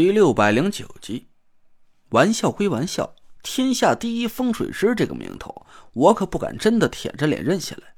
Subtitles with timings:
[0.00, 1.26] 第六百零九集，
[2.08, 7.96] 玩笑归玩笑，天下第一风水师这个名头，我可不敢真的舔着脸认下来。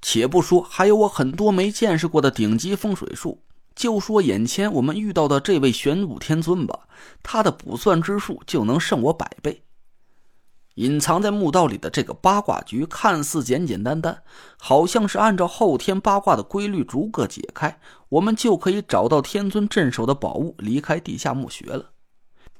[0.00, 3.42] 且不说还有我很多没见识过的顶级风水术，
[3.74, 6.88] 就说眼前我们遇到的这位玄武天尊吧，
[7.22, 9.62] 他的卜算之术就能胜我百倍。
[10.74, 14.22] 隐藏在墓道里的这个八卦局看似简简单单，
[14.56, 17.78] 好像是按照后天八卦的规律逐个解开，
[18.08, 21.90] 我们就可以找到天尊镇守的宝物，离开地下墓穴了。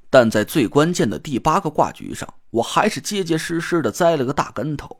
[0.09, 4.97] 但在最关键的第八个卦局上，我还是结结实实的栽了个大跟头。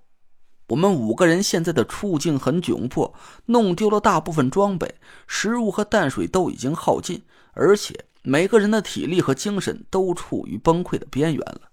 [0.68, 3.14] 我们五个人现在的处境很窘迫，
[3.48, 4.96] 弄丢了大部分装备，
[5.28, 7.22] 食物和淡水都已经耗尽，
[7.52, 11.71] 而且每个人的体力和精神都处于崩溃的边缘了。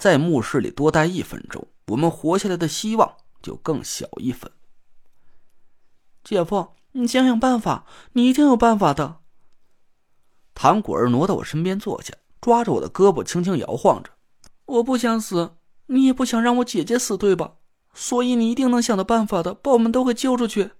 [0.00, 4.50] 在墓室里多待一分钟，我们活下来的希望就更小一分。
[6.24, 9.18] 姐夫，你想想办法，你一定有办法的。
[10.54, 14.10] 唐果儿挪到我身边坐下，抓着我的胳膊轻轻摇晃着。
[14.64, 15.56] 我不想死，
[15.88, 17.56] 你也不想让我姐姐死，对吧？
[17.92, 20.70] 所以你一定能想到办法的，把我们都给救出去。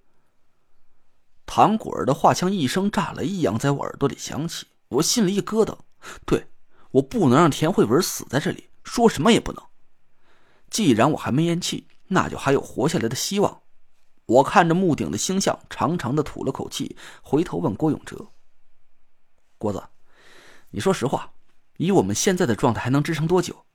[1.45, 5.77] 唐果儿的话像一声炸雷一样在我耳朵里响起，我心里一咯噔。
[6.25, 6.47] 对，
[6.89, 8.69] 我不能让田慧文死在这里。
[8.91, 9.65] 说什么也不能。
[10.69, 13.61] 既然我还没咽气，那就还有活下来的希望。
[14.25, 18.27] 我看着墓顶的星象，长长的吐了口气，回头问郭永哲
[19.57, 19.81] ：“郭子，
[20.71, 21.31] 你说实话，
[21.77, 23.65] 以我们现在的状态，还能支撑多久？”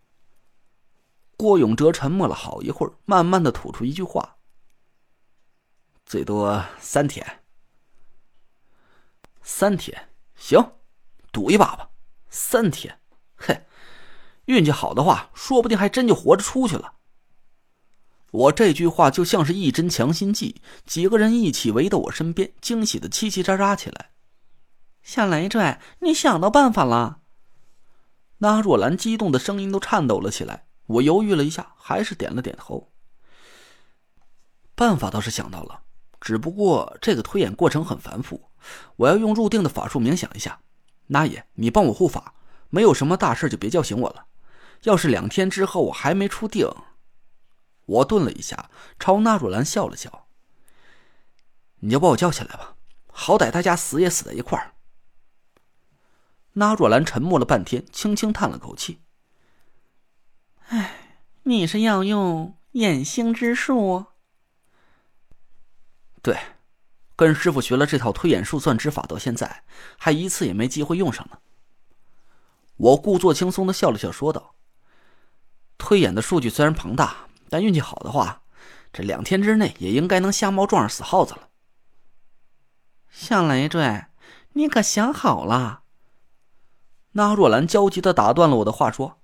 [1.39, 4.37] 郭永哲沉默了好一会儿，慢慢的吐出一句话
[6.05, 7.43] ：“最多三天。”
[9.41, 10.73] 三天，行，
[11.33, 11.89] 赌一把吧。
[12.29, 13.01] 三天，
[13.35, 13.59] 嘿。
[14.47, 16.95] 运气好的话，说不定还真就活着出去了。
[18.33, 24.11] 我这句话就像是一针强心剂，几个人一起围到我身边，惊喜的叽叽喳喳起来。
[25.03, 27.21] 夏雷拽，你想到办法了？
[28.39, 30.67] 那若兰激动的声音都颤抖了起来。
[30.87, 32.93] 我犹豫了一下，还是点了点头。
[34.75, 35.81] 办法倒是想到了，
[36.21, 38.51] 只不过这个推演过程很繁复，
[38.97, 40.61] 我要用入定的法术冥想一下。
[41.07, 42.35] 那也，你帮我护法，
[42.69, 44.27] 没有什么大事就别叫醒我了。
[44.83, 46.69] 要是两天之后我还没出定，
[47.87, 50.29] 我顿了一下，朝纳若兰笑了笑。
[51.81, 52.77] 你就把我叫起来吧，
[53.09, 54.73] 好歹大家死也死在一块儿。
[56.55, 59.03] 纳若兰沉默了半天，轻轻叹了口气
[60.69, 64.07] ：“哎，你是要用眼星之术
[66.23, 66.39] ？”“对，
[67.15, 69.65] 跟师傅学了这套推演术算之法，到现在
[69.99, 71.39] 还一次也没机会用上呢。”
[72.79, 74.56] 我故作轻松的笑了笑，说道。
[75.79, 78.43] 推演的数据虽然庞大，但运气好的话，
[78.93, 81.49] 这两天之内也应该能瞎猫撞上死耗子了。
[83.11, 84.07] 向雷坠，
[84.53, 85.83] 你可想好了？
[87.13, 89.19] 那若兰焦急的打断了我的话，说：“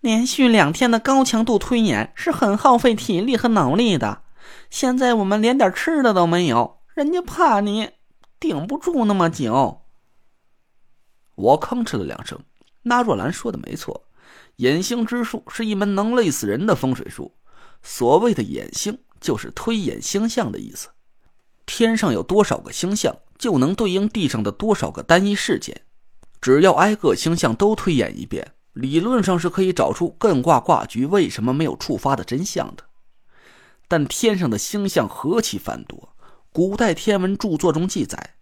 [0.00, 4.22] 连续两天的高强度推演是很耗费体力和脑力的。
[4.70, 7.92] 现在我们连点吃的都没有，人家怕你
[8.40, 9.82] 顶不住那么久。”
[11.36, 12.40] 我吭哧了两声。
[12.82, 14.04] 那若兰说的没错。
[14.56, 17.34] 眼星之术是一门能累死人的风水术。
[17.82, 20.88] 所谓的眼星，就是推演星象的意思。
[21.66, 25.82] 天上有多少个星象，就能对应地上的多少个单一事件。
[26.40, 32.84] 只要挨个星象都推演一遍，理论上是可以找出艮卦卦局为什么没有触发的真相的。
[33.88, 36.14] 但天上的星象何其繁多，
[36.52, 38.36] 古代天文著作中记载。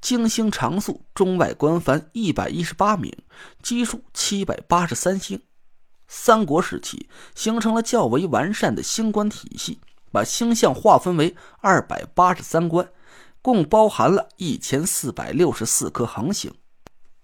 [0.00, 3.12] 京星常宿中外官凡一百一十八名，
[3.62, 5.40] 基数七百八十三星。
[6.08, 9.80] 三国时期形成了较为完善的星官体系，
[10.12, 12.88] 把星象划分为二百八十三关，
[13.42, 16.52] 共包含了一千四百六十四颗恒星。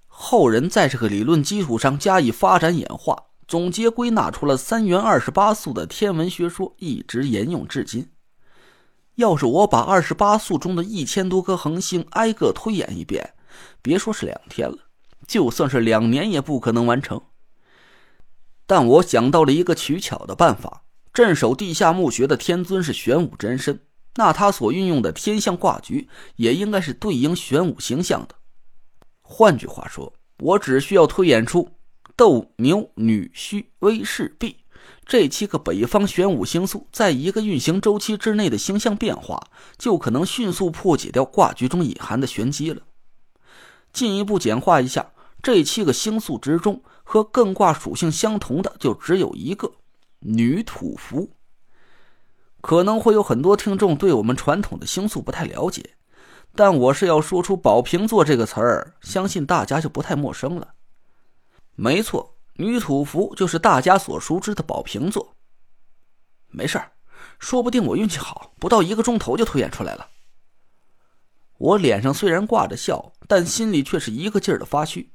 [0.09, 8.12] 后人在这个理论基础上加以发展演化，总结归纳出了三元二十八宿的天文学说，一直沿用至今。
[9.17, 13.35] 要是我把二十八宿中的一千多颗恒星挨个推演一遍，
[13.83, 14.79] 别说是两天了，
[15.27, 17.21] 就算是两年也不可能完成。
[18.67, 23.81] 但我想到了一个取巧的办法：镇守地下墓穴的天尊是玄武真身，
[24.15, 28.35] 那他所运用的天象卦局也应该是对应玄武形象的。
[29.21, 31.71] 换句话说，我只需要推演出
[32.17, 34.62] 斗牛女虚威势弼。
[35.05, 42.83] 这七个北方玄武星宿在一个运行周期之内的星象变化，就可能迅速破解掉卦局中隐含的玄机了。
[43.93, 45.13] 进一步简化一下，
[45.43, 49.73] 这七个星宿之中，和艮卦属性相同的就只有一个
[50.21, 51.31] 女土符。
[52.61, 55.97] 可能会有很多听众对我们传统的星宿不太了解，
[56.55, 60.75] 但我是要说出“宝瓶座”这个词儿，相信大家就不太陌生了。
[61.75, 65.35] 没错，女土服就是大家所熟知的宝瓶座。
[66.49, 66.81] 没事，
[67.39, 70.09] 说不定我运气好，不到一个钟头就推演出来了。
[71.59, 75.13] 我脸上虽然挂着笑，但心里却是一个劲儿的发虚。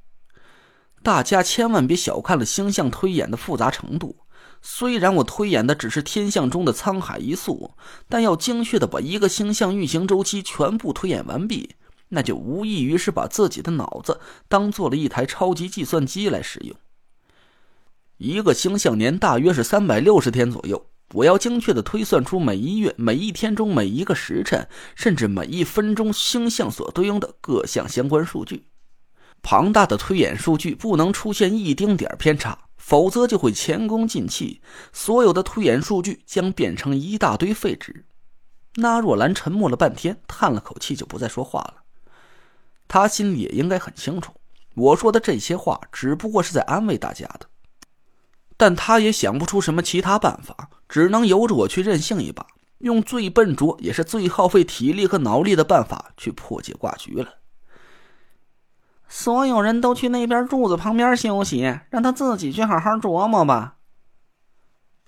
[1.04, 4.18] 大家千万别小看了星象推演的复杂程度。
[4.62, 7.75] 虽然我推演的只是天象中的沧海一粟，
[8.10, 11.75] 但要精确的把一个星象运行周期全部推演完毕，
[12.10, 16.75] 那就无异于是把自己的脑子当做了一台超级计算机来使用。
[18.18, 28.68] 一个星象年大约是三百六十天左右，我要精确的推算出每一月、每一天中每一个时辰，甚至每一分钟星象所对应的各项相关数据。
[29.42, 32.60] 庞大的推演数据不能出现一丁点偏差。
[32.78, 34.62] 否则就会前功尽弃，
[34.94, 38.06] 所有的推演数据将变成一大堆废纸。
[38.75, 41.84] 那若兰沉默了半天，叹了口气，就不再说话了。
[42.88, 44.31] 他心里也应该很清楚，
[44.74, 47.48] 我说的这些话只不过是在安慰大家的。
[48.57, 52.45] 但他也想不出什么其他办法，只能由着我去任性一把，
[52.80, 57.36] 用最笨拙也是最耗费体力和脑力的办法去破解卦局了。
[59.07, 63.75] 所有人都去那边柱子旁边休息，让他自己去好好琢磨吧。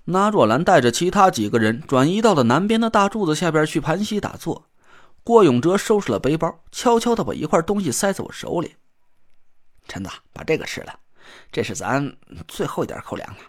[0.05, 4.65] 那若兰带着其他几个人转移到了南边的大柱子下边去盘膝打坐。
[5.23, 8.75] 郭永哲收拾了背包，悄悄的把一块东西塞在我手里
[9.87, 10.97] ：“陈子，把这个吃了，
[11.51, 12.17] 这是咱
[12.47, 13.43] 最后一点口粮了。”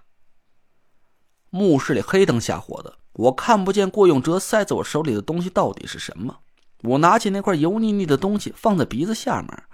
[1.50, 6.40] 墓室里黑灯瞎火的，我看不见郭永哲塞在我手里的东西到底是什么。
[6.82, 9.64] 我拿起那块油腻腻的东西，放在鼻子下面，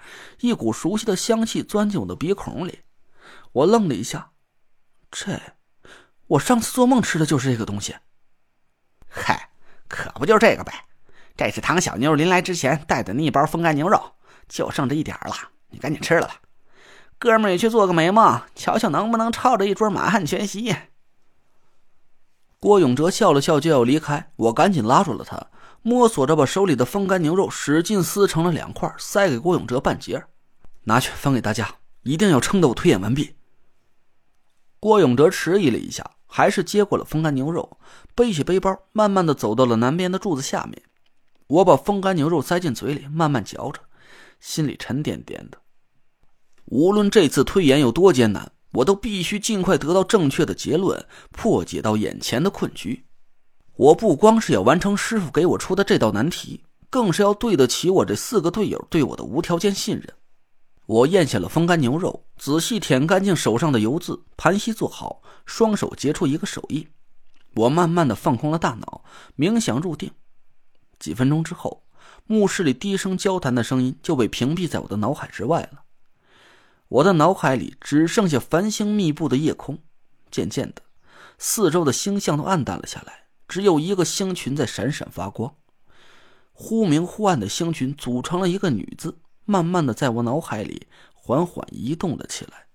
[0.40, 2.80] 一股熟悉的香气钻进我的鼻孔里。
[3.52, 4.32] 我愣了一下，
[5.10, 5.40] 这，
[6.26, 7.94] 我上次做梦吃的就是这个东西。
[9.08, 9.50] 嗨，
[9.86, 10.72] 可不就是这个呗！
[11.36, 14.14] 这是唐小妞临来之前带的那一包风干牛肉，
[14.48, 15.34] 就剩这一点了，
[15.68, 16.40] 你赶紧吃了吧。
[17.18, 20.74] 哥们也去做个美梦，瞧瞧能不能抄着一桌满汉全席。
[22.58, 25.46] 郭永哲笑了笑就要离开，我赶紧拉住了他。
[25.82, 30.24] 摸索着把手里的风干牛肉使劲撕成了两块，塞给郭永哲半截
[30.82, 33.36] 拿去分给大家，一定要撑得我推演完毕。
[34.80, 37.78] 郭永哲迟疑了一下，还是接过了风干牛肉，
[38.16, 40.82] 背起背包，慢慢的走到了南边的柱子下面。
[41.46, 43.80] 我把风干牛肉塞进嘴里，慢慢嚼着，
[44.40, 45.58] 心里沉甸甸的。
[46.66, 53.04] 无论这次推演有多艰难，我都必须尽快得到正确的结论，破解到眼前的困局。
[53.76, 60.12] 我不光是要完成师傅给我出的这道难题，更是要对得起我这四个队友对我的无条件信任。
[60.86, 66.86] 我咽下了风干牛肉，仔细舔干净手上的油渍，盘膝坐好，双手结出一个手印。
[67.54, 69.04] 我慢慢的放空了大脑，
[69.36, 70.10] 冥想入定。
[70.98, 71.84] 几分钟之后，
[72.26, 75.82] 墓室里低声交谈的声音就被屏蔽在我的脑海之外了。
[76.88, 79.78] 我的脑海里只剩下繁星密布的夜空，
[80.30, 80.82] 渐渐的，
[81.38, 83.26] 四周的星象都暗淡了下来。
[83.48, 85.54] 只有一个星群在闪闪发光，
[86.52, 92.65] 忽明忽暗的星群组成了一个女字，慢慢的在我脑海里缓缓移动了起来。